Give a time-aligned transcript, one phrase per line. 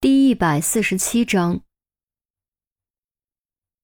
[0.00, 1.60] 第一百四十七章，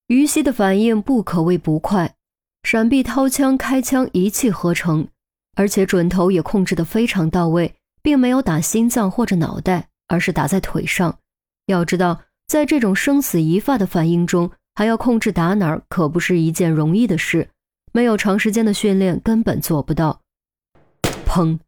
[0.06, 2.14] 于西的反应不可谓不快，
[2.62, 5.08] 闪避、掏枪、开枪一气呵成，
[5.56, 11.18] 而且准头也控制的非常到位，并没有打心脏或者脑袋，而是打在腿上。
[11.66, 17.48] 要知道，在这种生死一发的反应中，还要控制打哪儿，可不是一件容易的事。
[17.92, 20.20] 没有长时间的训练，根本做不到。
[21.26, 21.58] 砰！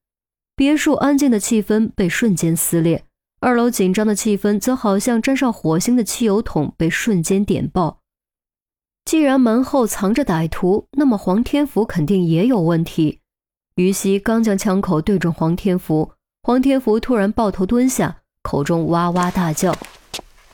[0.54, 3.02] 别墅安静的气氛被瞬间撕裂。
[3.40, 8.00] 二楼紧张的气氛则好像沾上火星的汽油桶被瞬间点爆。
[9.04, 13.20] 既然门后藏着歹徒，那么黄天福肯定也有问题。
[13.76, 16.12] 于西刚将枪口对准黄天福，
[16.42, 19.76] 黄天福突然抱头蹲下，口中哇哇大叫：“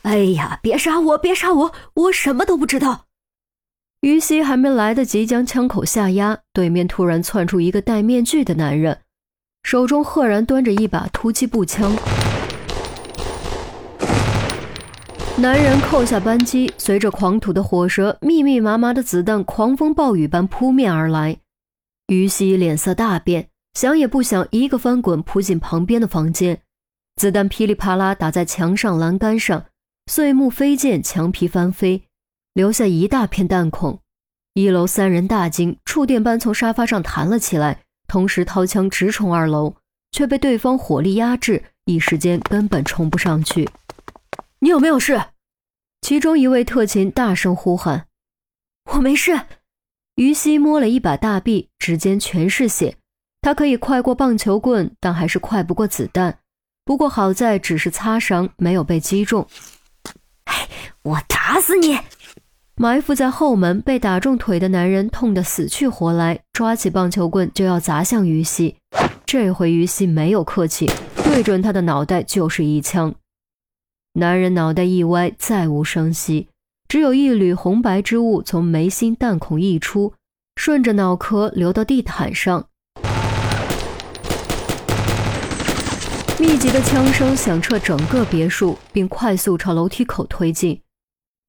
[0.03, 3.05] 哎呀，别杀我，别杀我，我什么都不知道！”
[4.01, 8.99] 于西还没来得及将枪口下压，对面突然窜出一个戴面具的男人，
[9.63, 11.95] 手中赫然端着一把突击步枪。
[15.43, 21.35] 男人扣下扳机，随着狂吐的火舌，密密麻麻的子弹狂风暴雨般扑面而来。
[22.07, 26.61] 于西脸色大变，想也不想，一个翻滚扑进旁边的房间。
[27.17, 29.65] 子弹噼里啪啦打在墙上、栏杆上，
[30.09, 32.03] 碎木飞溅，墙皮翻飞，
[32.53, 33.99] 留下一大片弹孔。
[34.53, 39.75] 一楼三人大惊，触电般从沙发上弹了起来，同时掏枪直冲二楼，
[40.13, 43.69] 却被对方火力压制，一时间根本冲不上去。
[44.59, 45.21] 你有没有事？
[46.03, 48.07] 其中一位特勤大声呼喊
[48.91, 49.39] ：“我没事。”
[50.15, 52.97] 于西摸了一把大臂，指尖全是血。
[53.41, 56.39] 他可以快过棒球棍，但还是快不过子弹。
[56.83, 59.47] 不过好在只是擦伤，没有被击中。
[60.43, 60.67] 哎，
[61.03, 61.97] 我打死你！
[62.75, 68.75] 埋伏在后门被打中腿的男人痛得死去活来，抓起棒球棍就要砸向于西。
[69.25, 70.91] 这回于西没有客气，
[71.23, 73.15] 对准他的脑袋就是一枪。
[74.15, 76.47] 男人脑袋一歪，再无声息，
[76.87, 80.13] 只有一缕红白之物从眉心弹孔溢出，
[80.55, 82.67] 顺着脑壳流到地毯上。
[86.39, 90.79] 密集的枪声响彻整个别墅，并快速朝楼梯口推进。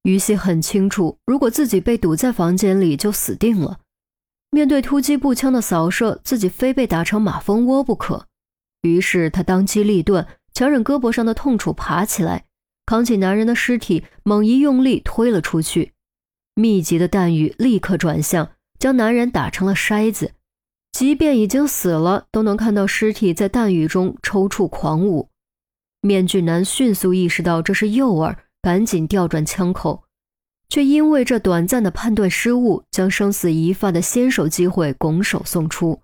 [0.05, 3.81] 于西很清楚，如果自己被堵在房间里，就死定了。
[4.51, 8.25] 面对突击步枪的扫射，自己非被打成马蜂窝不可。
[8.81, 12.47] 于是他当机立断，强忍胳膊上的痛楚，爬起来。
[12.87, 15.93] 扛起男人的尸体，猛一用力推了出去。
[16.55, 20.33] 密集的弹雨立刻转向，将男人打成了筛子。
[20.93, 25.29] 即便已经死了，都能看到尸体在弹雨中抽搐狂舞。
[26.01, 30.05] 面具男迅速意识到这是诱饵，赶紧调转枪口，
[30.69, 36.01] 却因为这短暂的判断失误，将生死一发的先手机会拱手送出。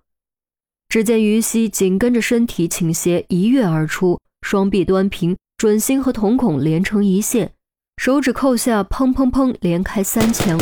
[0.89, 5.37] 只见于西紧跟着身体倾斜，一跃而出，双臂端平。
[5.61, 7.53] 准心和瞳孔连成一线，
[7.97, 10.59] 手指扣下，砰砰砰，连开三枪，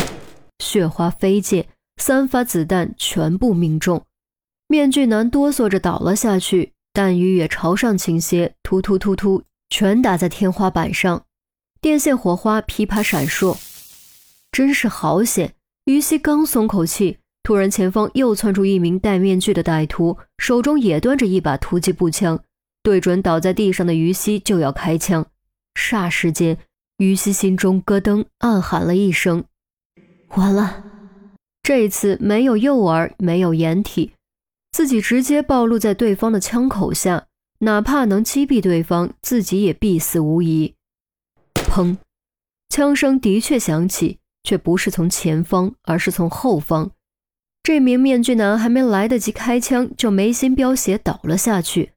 [0.58, 1.64] 血花飞溅，
[1.96, 4.04] 三发子弹全部命中。
[4.68, 11.24] 面具男哆嗦着倒了下去，弹雨也朝上倾斜，突突突突，全打在天花板上，
[11.80, 13.56] 电线火花噼啪闪烁，
[14.52, 15.54] 真是好险！
[15.86, 22.38] 于西刚松口气，突然前方又窜出一名戴面具的歹徒，手中也端着一把突击步枪。
[22.82, 25.26] 对准倒在地上的于西就要开枪，
[25.74, 26.58] 霎时间，
[26.98, 29.44] 于西心中咯噔，暗喊了一声
[30.36, 30.84] ：“完了！”
[31.62, 34.12] 这次没有诱饵，没有掩体，
[34.72, 37.26] 自己直接暴露在对方的枪口下，
[37.58, 40.74] 哪怕能击毙对方，自己也必死无疑。
[41.54, 41.98] 砰！
[42.70, 46.92] 枪声的确响起，却不是从前方，而是从后方。
[47.62, 51.92] 这名面具男还没来得及开枪，就眉心飙血倒了下去。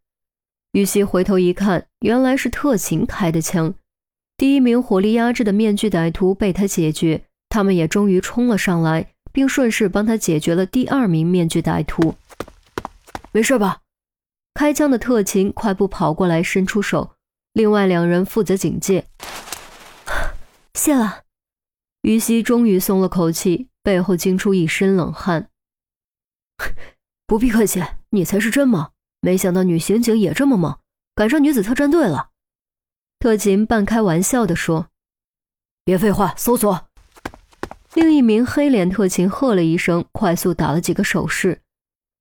[0.73, 3.75] 于西回头一看，原来是特勤开的枪。
[4.35, 12.15] 第一名火力压制的面具歹徒被他解决，他们也终于冲了上来，并顺势帮他解决了第二名面具歹徒。
[13.31, 13.81] 没事吧？
[14.55, 17.11] 开枪的特勤快步跑过来，伸出手。
[17.53, 19.05] 另外两人负责警戒。
[20.73, 21.21] 谢了。
[22.01, 25.49] 于西终于松了口气，背后惊出一身冷汗。
[27.27, 28.92] 不必客气，你才是真忙。
[29.23, 30.77] 没想到女刑警也这么猛，
[31.15, 32.31] 赶上女子特战队了。
[33.19, 34.89] 特勤半开玩笑地说
[35.85, 36.89] ：“别废话，搜索。”
[37.95, 41.61] 另一名黑脸特勤喝了一声，快速打了几个手势。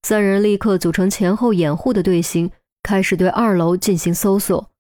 [0.05, 2.53] 三人立刻组成前后掩护的队形，
[2.85, 4.71] 开始对二楼进行搜索。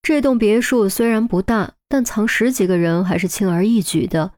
[0.00, 4.32] 这栋别墅虽然不大，但藏十几个人还是轻而易举的。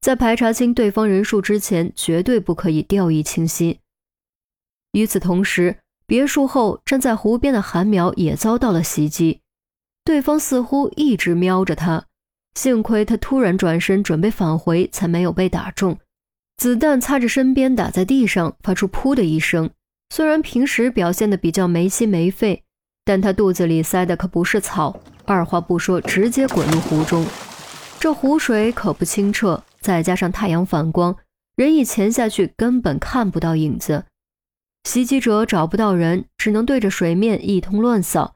[0.00, 3.80] 在排查清对方人数之前，绝对不可以掉以轻心。
[4.92, 9.40] 与此同时，别墅后，站在湖边的韩苗也遭到了袭击。
[10.04, 12.04] 对方似乎一直瞄着他。
[12.54, 15.98] 幸亏他突然转身准备返回，才没有被打中。
[16.56, 19.70] 子弹擦着身边打在地上，发出“噗”的一声。
[20.10, 22.62] 虽然平时表现的比较没心没肺，
[23.04, 25.00] 但他肚子里塞的可不是草。
[25.24, 27.26] 二话不说，直接滚入湖中。
[27.98, 31.16] 这湖水可不清澈，再加上太阳反光，
[31.56, 34.04] 人一潜下去根本看不到影子。
[34.84, 38.32] 袭击者找不到人，只能对着水面一通乱扫。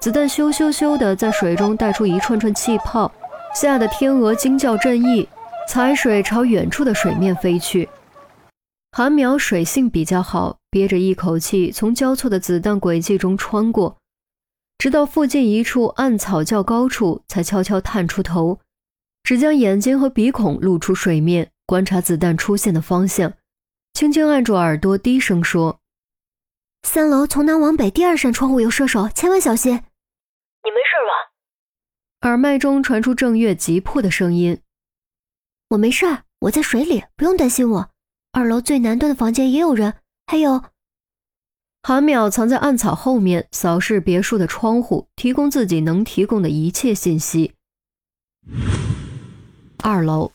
[0.00, 3.12] 子弹咻咻咻的在水中带出一串串气泡，
[3.54, 5.28] 吓得天鹅惊叫震翼，
[5.68, 7.88] 踩水朝远处的水面飞去。
[8.92, 13.98] 韩苗水性比较好，憋着一口气从交错的子弹轨迹中穿过。
[14.78, 18.58] 直到附近一处暗草较高处，才悄悄探出头，
[19.22, 23.34] 只将眼睛和鼻孔露出水面，观察子弹出现的方向，
[23.92, 25.78] 轻轻按住耳朵，低声说
[26.82, 29.72] ：“三楼从南往北第二扇窗户有射手，千万小心！
[29.72, 31.32] 你没事吧？”
[32.28, 34.60] 耳麦中传出郑月急迫的声音
[35.70, 36.06] ：“我没事，
[36.40, 37.90] 我在水里，不用担心我。
[38.32, 39.94] 二楼最南端的房间也有人，
[40.26, 40.62] 还有……”
[41.82, 47.54] 韩淼藏在暗草后面，扫视别墅的窗户，提供自己能提供的一切信息。
[49.78, 50.30] 二楼，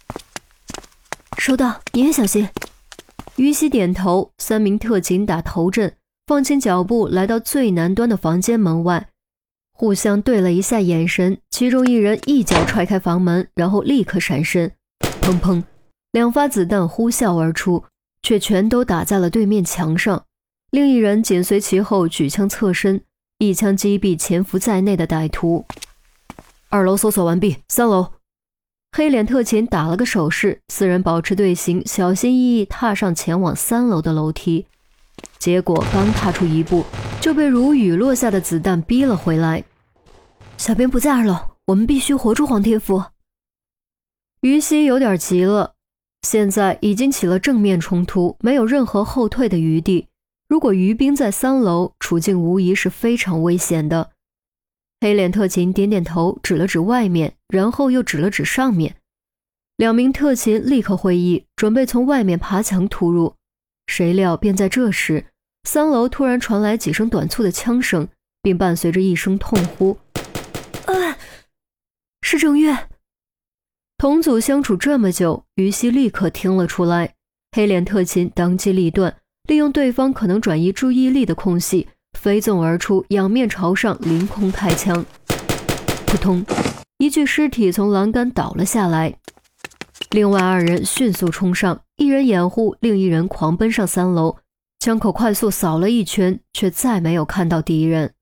[1.37, 2.49] 收到，你也小心。
[3.35, 4.31] 于西点头。
[4.39, 5.95] 三名特警打头阵，
[6.27, 9.09] 放轻脚步来到最南端的房间门外，
[9.71, 11.37] 互相对了一下眼神。
[11.51, 14.71] 其中一人一脚踹开房门，然后立刻闪身。
[15.21, 15.63] 砰砰，
[16.11, 17.83] 两发子弹呼啸而出，
[18.23, 20.25] 却全都打在了对面墙上。
[20.71, 23.03] 另一人紧随其后，举枪侧身，
[23.37, 25.65] 一枪击毙潜伏在内的歹徒。
[26.69, 28.13] 二楼搜索完毕，三楼。
[28.93, 34.65] 黑脸特勤打了个手势，四人保持队形，小心翼翼踏上前往三楼的楼梯。
[35.45, 36.83] 结果刚踏出一步，
[37.21, 39.63] 就被如雨落下的子弹逼了回来。
[40.57, 41.37] 小编不在二楼，
[41.67, 43.03] 我们必须活捉黄天福。
[44.41, 45.75] 于西有点急了，
[46.23, 50.07] 现在已经起了正面冲突，没有任何后退的余地。
[50.47, 54.09] 如果于冰在三楼，处境无疑是非常危险的。
[55.01, 58.95] 黑脸特勤点点头，指了指外面，然后又指了指上面。
[59.77, 63.35] 两名特勤立刻会意，准备从外面爬墙突入。
[63.85, 65.27] 谁料，便在这时，
[65.65, 68.07] 三楼突然传来几声短促的枪声，
[68.41, 69.97] 并伴随着一声痛呼
[70.85, 71.17] ：“啊！”
[72.21, 72.87] 是郑月。
[73.97, 77.13] 同组相处这么久，于西立刻听了出来。
[77.55, 79.15] 黑脸特勤当机立断。
[79.47, 81.87] 利用对方可能转移注意力的空隙，
[82.17, 85.05] 飞纵而出，仰面朝上凌空开枪。
[86.07, 86.43] 扑通，
[86.97, 89.15] 一具尸体从栏杆倒了下来。
[90.09, 94.37] 另外二人迅速冲上，一人掩护，另一人狂奔上三楼，
[94.85, 98.13] 枪口快速扫了一圈，却再没有看到敌人。